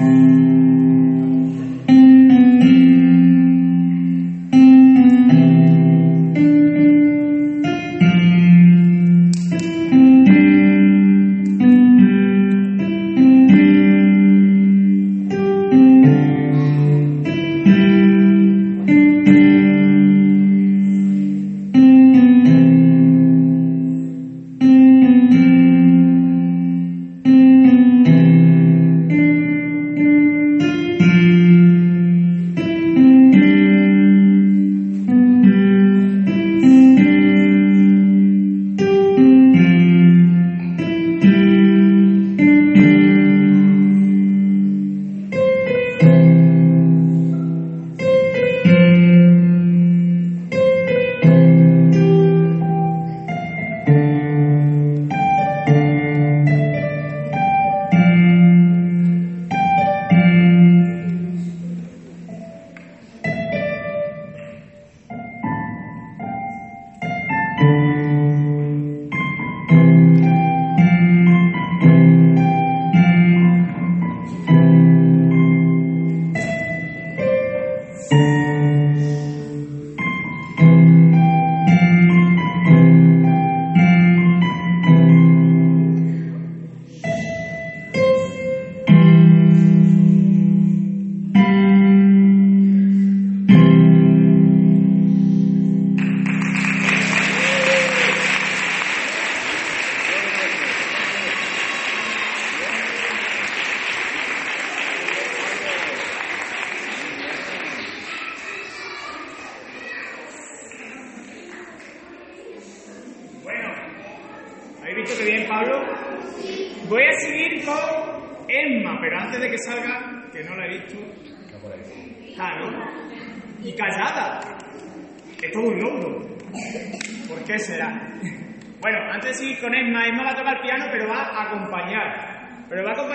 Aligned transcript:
嗯。 0.00 0.49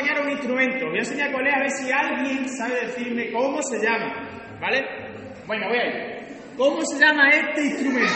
enseñar 0.06 0.22
un 0.26 0.32
instrumento, 0.32 0.86
voy 0.88 0.98
a 0.98 1.00
enseñar 1.00 1.32
cuál 1.32 1.48
es, 1.48 1.56
a 1.56 1.60
ver 1.60 1.72
si 1.72 1.92
alguien 1.92 2.50
sabe 2.50 2.76
decirme 2.82 3.32
cómo 3.32 3.62
se 3.64 3.80
llama, 3.80 4.14
¿vale? 4.60 4.84
Bueno, 5.48 5.68
voy 5.68 5.78
a 5.78 5.86
ir. 5.86 6.26
¿Cómo 6.58 6.82
se 6.86 7.00
llama 7.00 7.30
este 7.30 7.64
instrumento? 7.64 8.14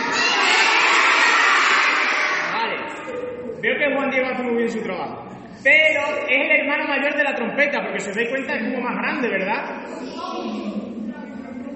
Vale. 2.54 2.76
Veo 3.62 3.78
que 3.78 3.96
Juan 3.96 4.10
Diego 4.10 4.28
hace 4.28 4.44
muy 4.44 4.56
bien 4.56 4.70
su 4.70 4.82
trabajo. 4.82 5.26
Pero 5.64 6.02
es 6.28 6.40
el 6.40 6.60
hermano 6.62 6.88
mayor 6.88 7.16
de 7.16 7.24
la 7.24 7.36
trompeta, 7.36 7.82
porque 7.82 8.00
si 8.00 8.10
os 8.12 8.16
dais 8.16 8.30
cuenta 8.30 8.56
es 8.56 8.64
como 8.64 8.82
más 8.82 8.96
grande, 8.96 9.28
¿verdad? 9.28 9.84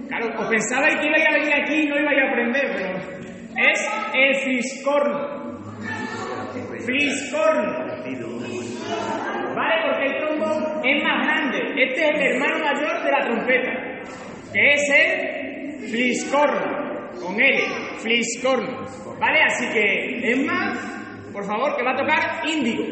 Claro, 0.07 0.39
os 0.39 0.47
pensabais 0.47 0.95
que 0.95 1.07
ibais 1.07 1.25
a 1.27 1.33
venir 1.33 1.53
aquí 1.53 1.73
y 1.81 1.87
no 1.87 1.99
ibais 1.99 2.19
a 2.19 2.27
aprender, 2.29 2.71
pero 2.77 2.97
es 3.57 3.89
el 4.13 4.35
friscorno. 4.35 5.43
Friscorno. 6.85 7.83
¿vale? 9.55 9.75
Porque 9.85 10.05
el 10.05 10.17
trombo 10.19 10.81
es 10.83 11.03
más 11.03 11.25
grande. 11.25 11.83
Este 11.83 12.03
es 12.03 12.09
el 12.09 12.21
hermano 12.33 12.59
mayor 12.59 13.03
de 13.03 13.11
la 13.11 13.19
trompeta, 13.19 13.71
que 14.53 14.73
es 14.73 14.89
el 14.89 15.89
fliscorno, 15.89 17.11
con 17.21 17.39
L, 17.41 17.59
fliscorno, 17.99 18.85
¿vale? 19.19 19.41
Así 19.43 19.67
que, 19.71 20.31
es 20.31 20.45
más, 20.45 20.77
por 21.31 21.45
favor, 21.45 21.75
que 21.75 21.83
va 21.83 21.91
a 21.91 21.95
tocar 21.95 22.47
índigo. 22.47 22.83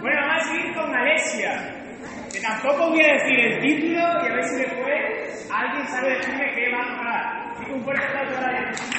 Bueno, 0.00 0.20
vamos 0.20 0.42
a 0.42 0.48
seguir 0.48 0.74
con 0.74 0.92
Alesia, 0.92 1.76
que 2.32 2.40
tampoco 2.40 2.90
voy 2.90 3.00
a 3.00 3.12
decir 3.12 3.38
el 3.38 3.60
título 3.60 4.00
y 4.00 4.26
a 4.26 4.34
ver 4.34 4.44
si 4.44 4.56
después 4.56 5.48
alguien 5.48 5.86
sabe 5.86 6.16
decirme 6.16 6.52
qué 6.52 6.72
va 6.74 6.82
a 6.82 6.96
parar. 6.96 7.52
Así 7.52 7.66
que 7.66 7.72
un 7.72 7.84
fuerte 7.84 8.04
aplauso 8.04 8.38
a 8.38 8.40
la 8.40 8.91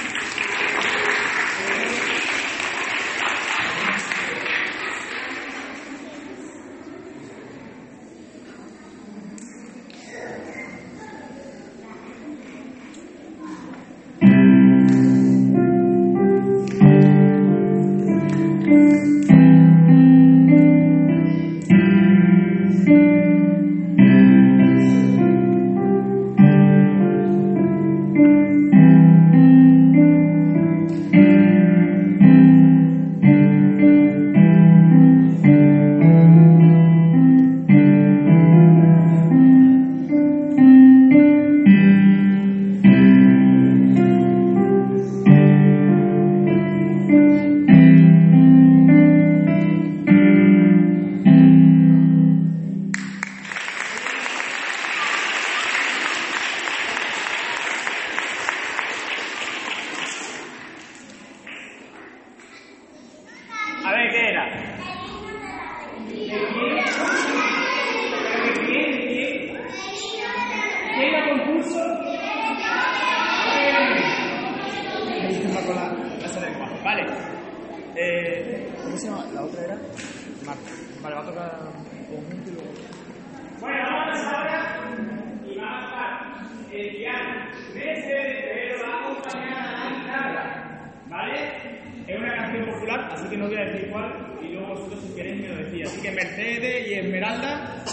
no 93.37 93.47
voy 93.47 93.57
a 93.57 93.65
decir 93.65 93.89
cuál 93.89 94.37
y 94.41 94.53
luego 94.53 94.67
vosotros 94.67 94.99
si 95.07 95.15
queréis 95.15 95.41
me 95.41 95.47
lo 95.47 95.55
decís. 95.57 95.87
Así 95.87 96.01
que 96.01 96.11
Mercedes 96.11 96.87
y 96.87 96.93
Esmeralda, 96.93 97.83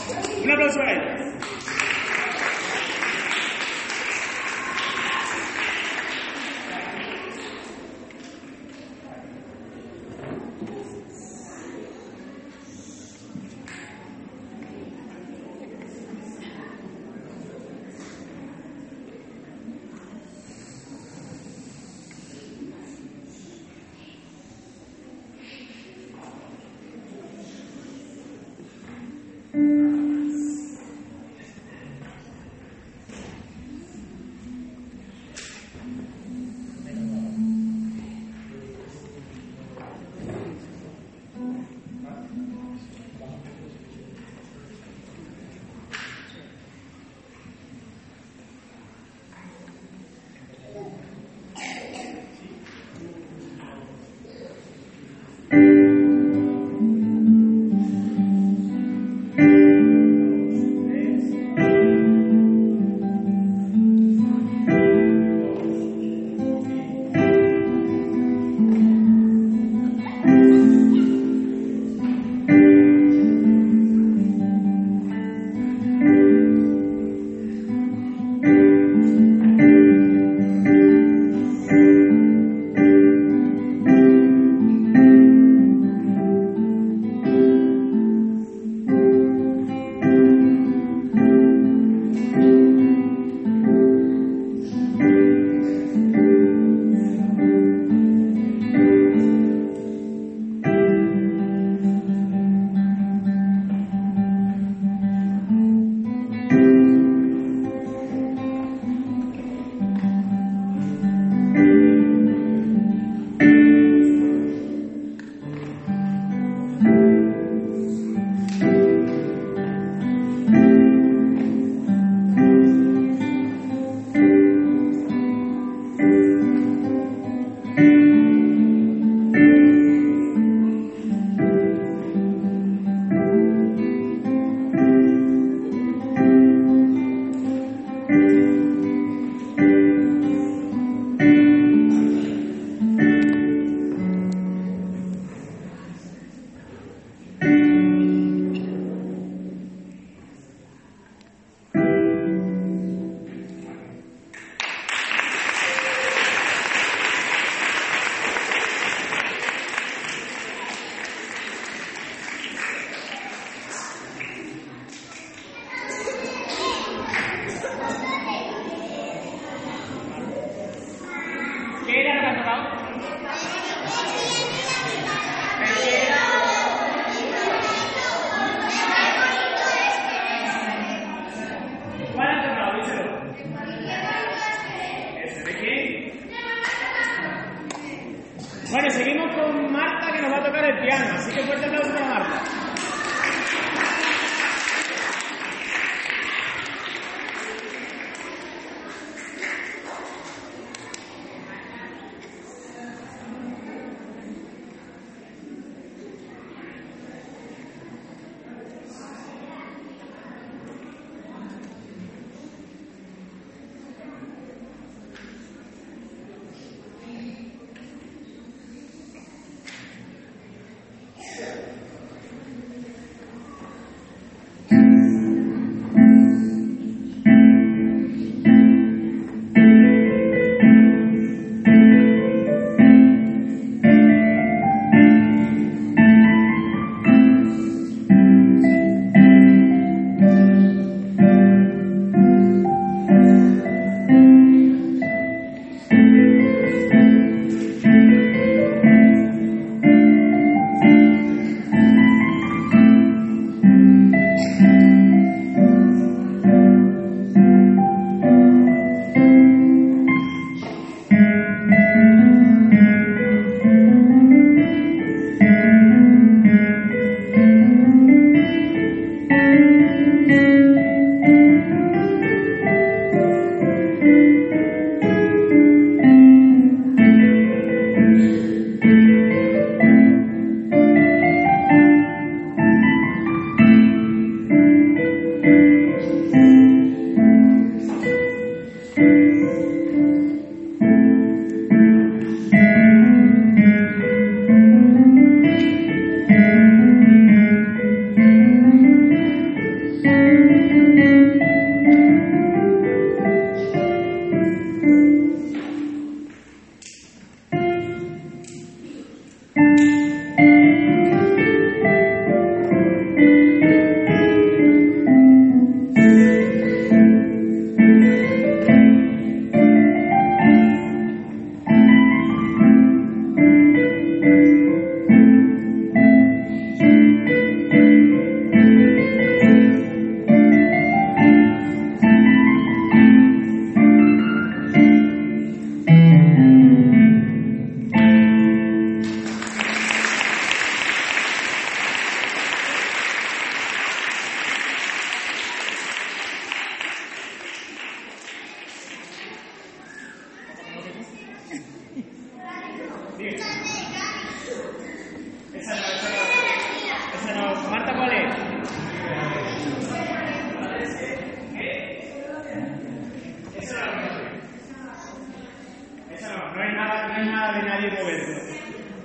un 0.44 0.50
aplauso 0.50 0.80
a 0.80 0.92
ellos. 0.92 1.10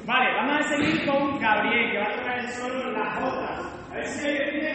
Vale, 0.05 0.35
vamos 0.35 0.59
a 0.59 0.69
seguir 0.69 1.05
con 1.07 1.39
Gabriel, 1.39 1.91
que 1.91 1.97
va 1.97 2.05
a 2.05 2.15
tocar 2.17 2.39
el 2.39 2.47
solo 2.49 2.81
en 2.81 2.93
las 2.93 3.19
botas. 3.19 3.59
A 3.91 3.95
ver 3.95 4.05
si 4.05 4.27
me 4.27 4.51
viene. 4.51 4.65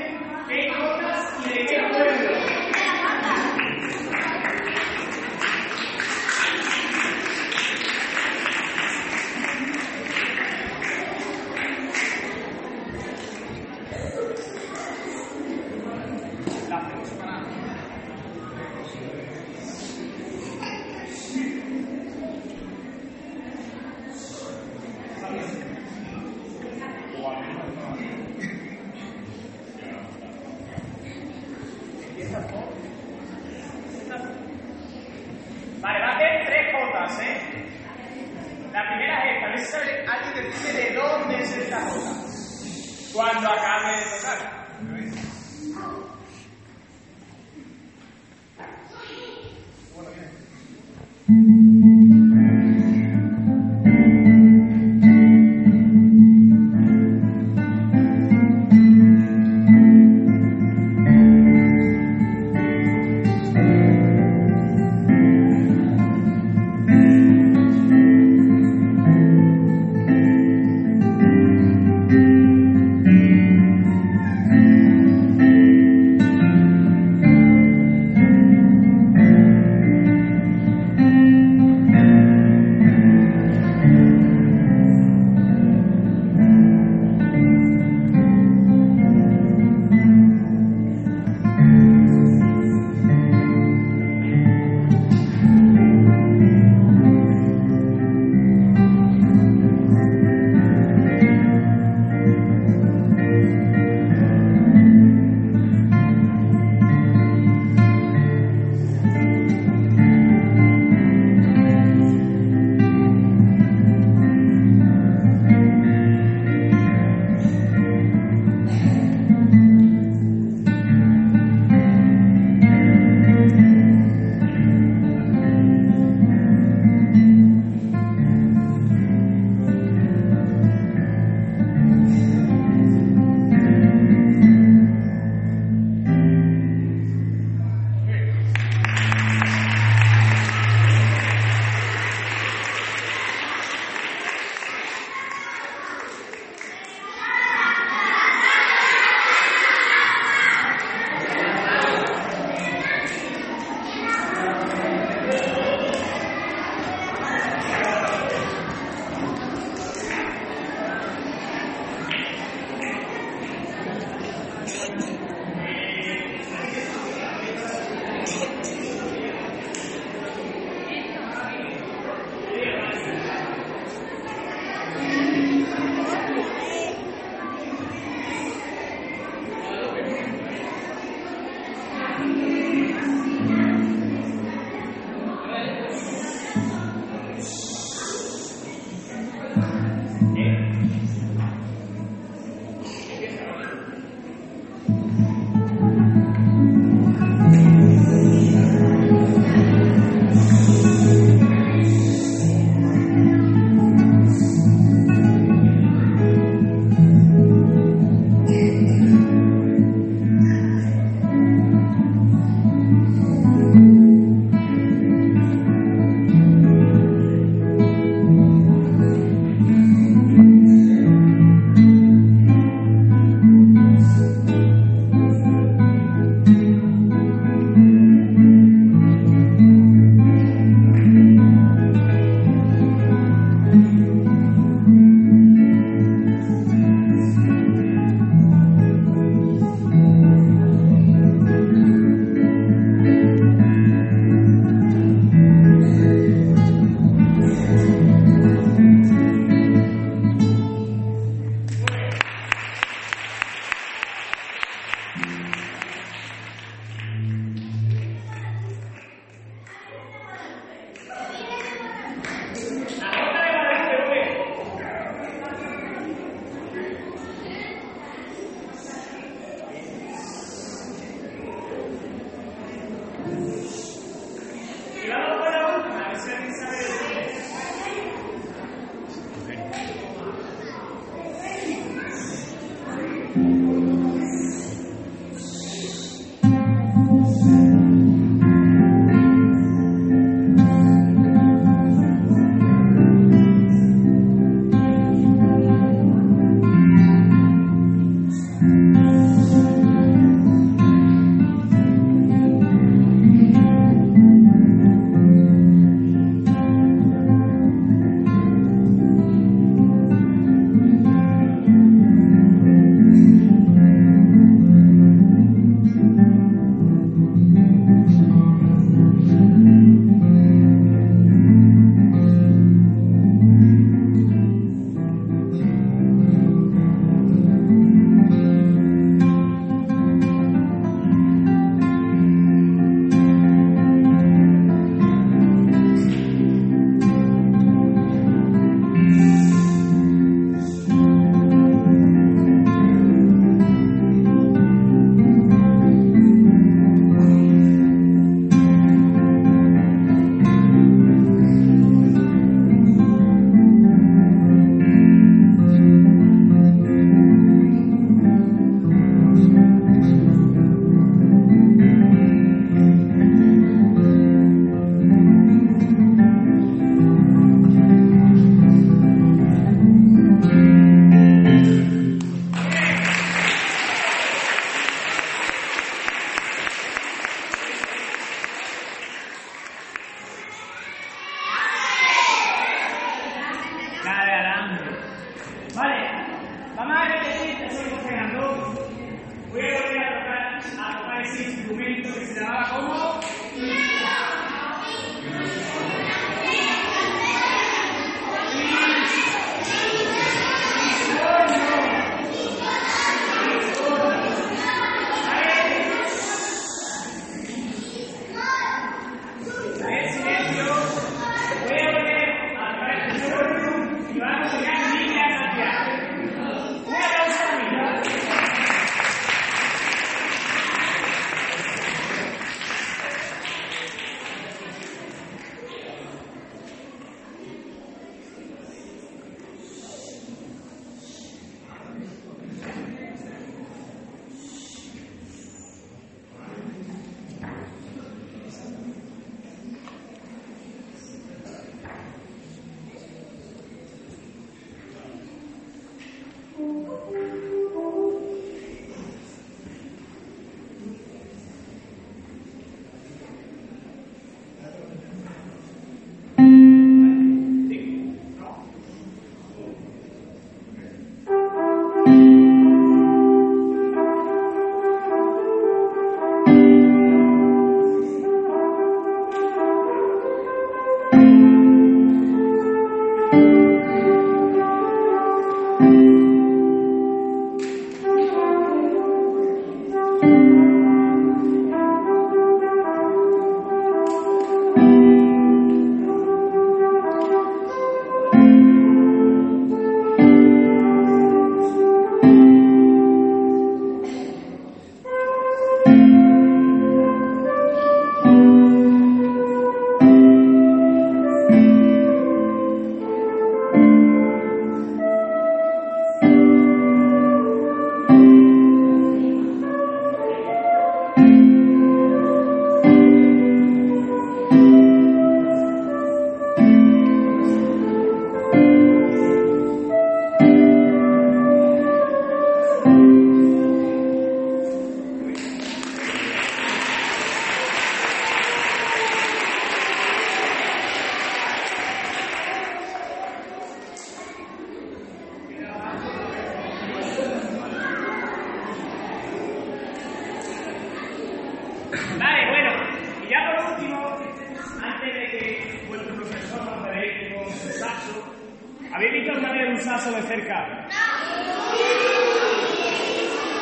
¿Habéis 548.93 549.13
visto 549.13 549.33
alguna 549.33 549.53
vez 549.53 549.69
un 549.69 549.81
saso 549.81 550.11
de 550.11 550.23
cerca? 550.23 550.67
No. 550.67 551.71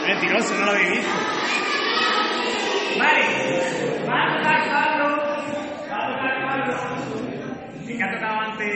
Mentiroso, 0.07 0.55
no 0.55 0.65
lo 0.65 0.71
habéis 0.71 0.91
visto. 0.91 1.11
Vale, 2.99 3.21
va 4.09 4.25
a 4.25 4.37
tocar 4.39 4.61
Pablo, 4.73 5.07
va 5.91 5.99
a 5.99 6.09
tocar 6.13 6.35
Pablo, 6.49 6.73
que 7.87 8.03
ha 8.03 8.11
tocado 8.11 8.41
antes 8.41 8.75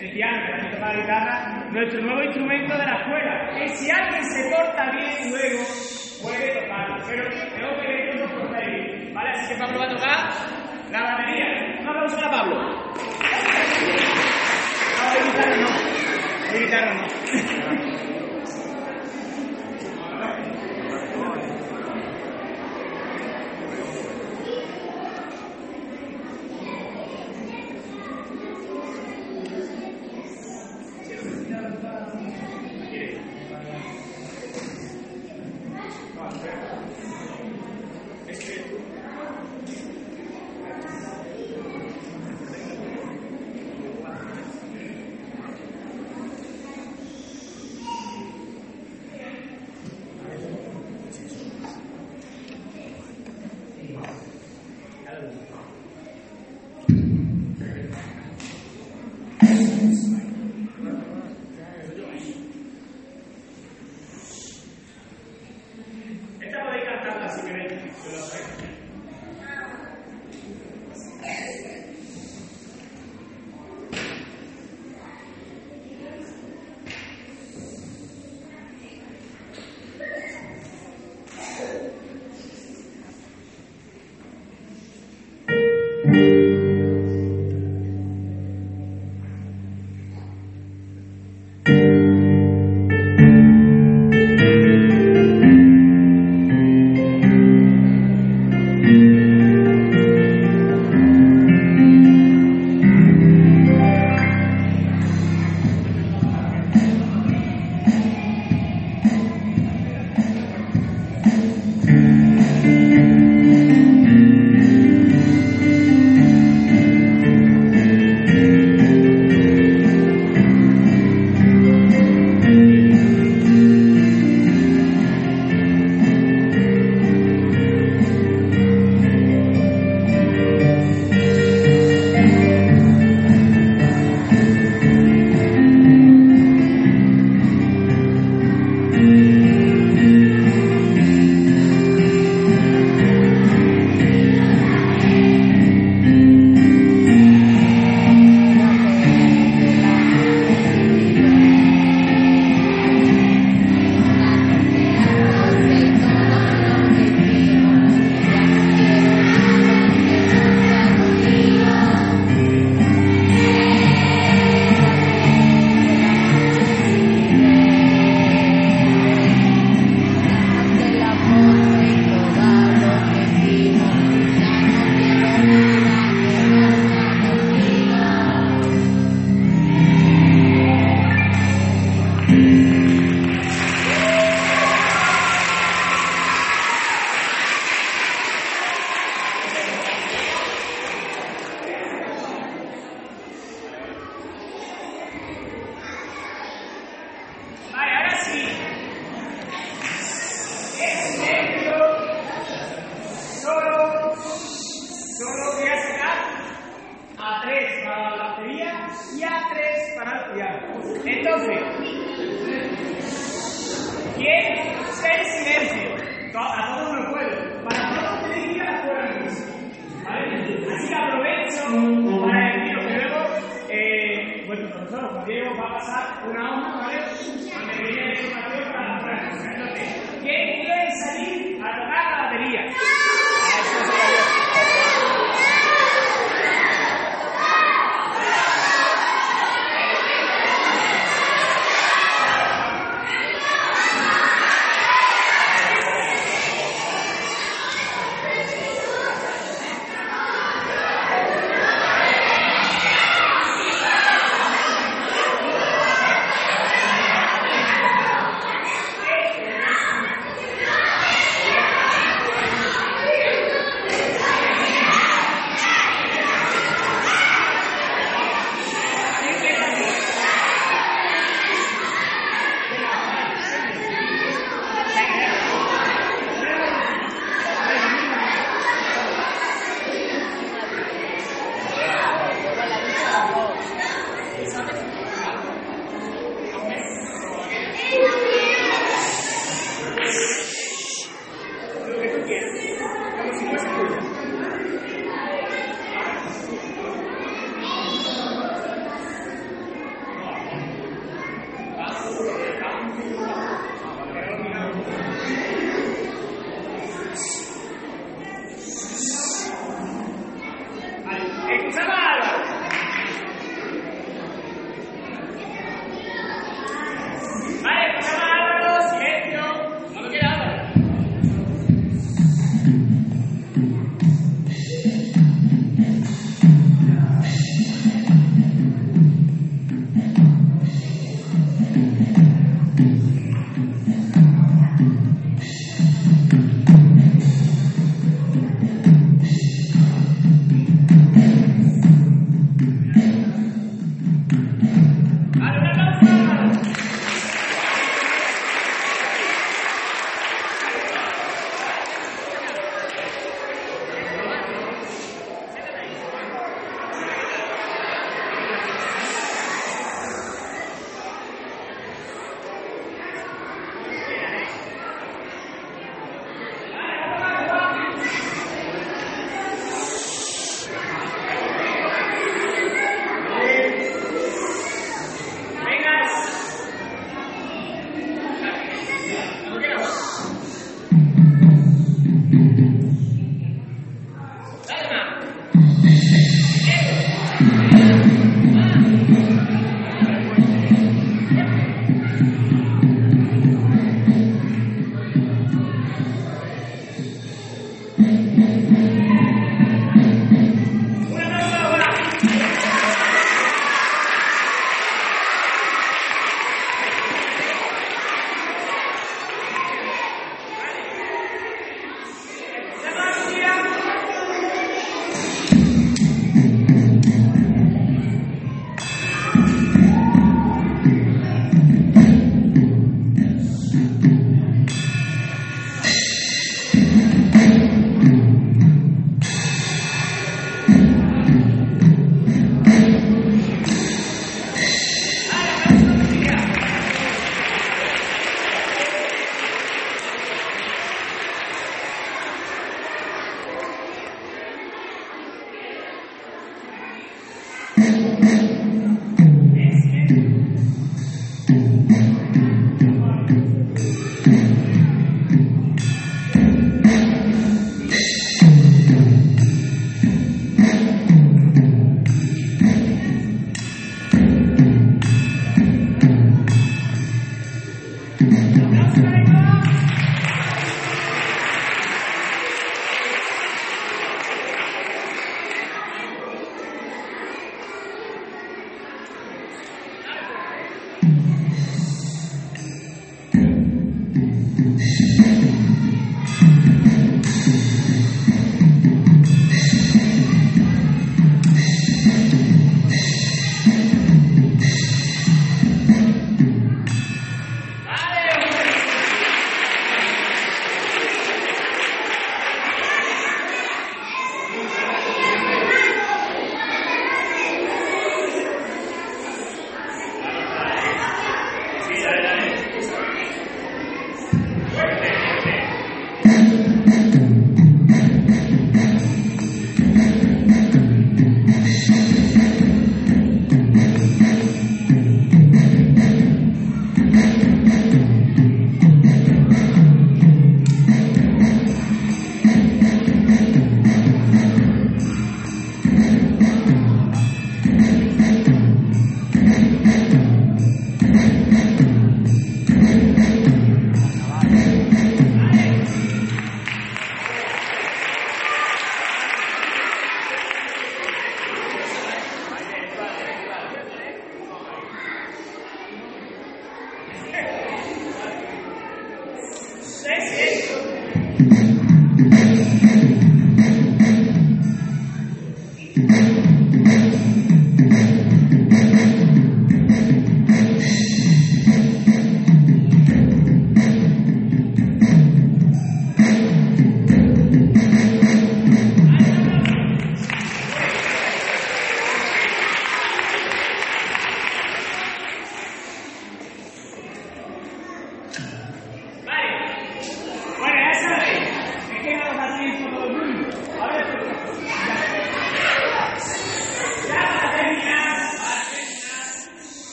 el 0.00 0.10
piano, 0.12 0.46
que 0.46 0.52
ha 0.52 0.70
tocado 0.72 0.92
la 0.94 1.00
guitarra, 1.00 1.34
nuestro 1.70 2.00
nuevo 2.02 2.22
instrumento 2.24 2.76
de 2.76 2.86
la 2.86 2.96
escuela, 2.98 3.50
que 3.54 3.68
si 3.68 3.90
alguien 3.90 4.24
se 4.24 4.50
porta 4.50 4.90
bien 4.90 5.30
luego, 5.30 5.62
puede 6.22 6.60
tocarlo, 6.60 6.96
pero 7.06 7.22
tengo 7.30 7.80
que 7.80 7.86
ver 7.86 8.10
que 8.10 8.16
no 8.18 8.26
portáis 8.34 8.68
bien, 8.68 9.14
¿vale? 9.14 9.30
Así 9.30 9.54
que 9.54 9.60
Pablo 9.60 9.78
va 9.78 9.84
a 9.84 9.88
tocar 9.90 10.18
la 10.90 11.02
batería. 11.02 11.46
Un 11.80 11.88
aplauso 11.88 12.16
para 12.16 12.30
Pablo. 12.30 12.56
Gritaron, 15.20 15.60
no. 15.60 15.68
Gritaron, 16.52 16.96
no. 16.98 18.13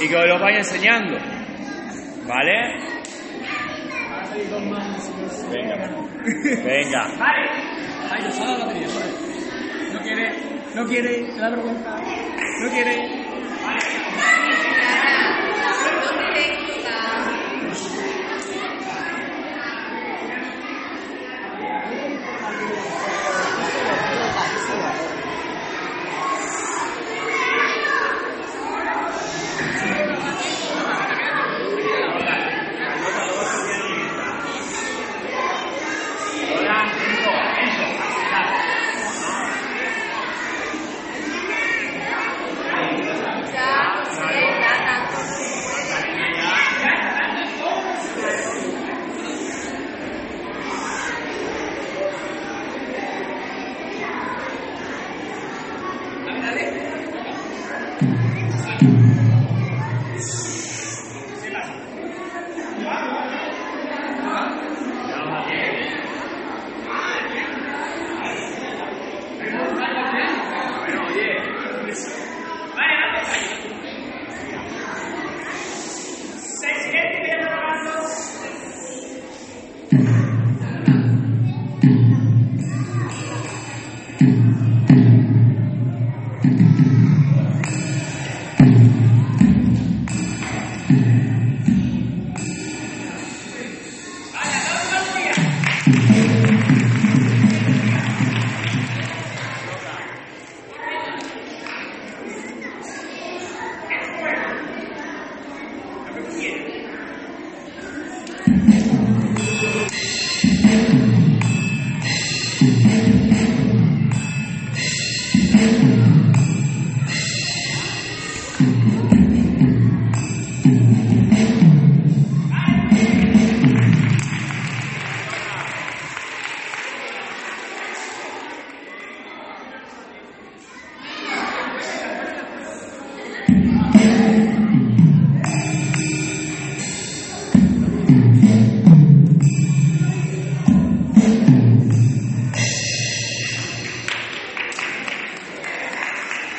y 0.00 0.08
que 0.08 0.16
os 0.16 0.26
los 0.26 0.40
vaya 0.40 0.58
enseñando. 0.58 1.16
¿Vale? 2.26 2.96
Venga. 5.50 5.76
Venga. 6.64 7.08
Vale. 7.18 7.50
Ay, 8.10 8.22
yo 8.22 8.30
No 9.92 10.00
quiere, 10.02 10.32
no 10.74 10.86
quiere 10.86 11.36
la 11.36 11.50
pregunta. 11.50 12.00
No 12.62 12.70
quiere. 12.70 13.15